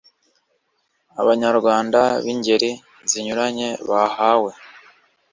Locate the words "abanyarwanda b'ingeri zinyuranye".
1.21-3.69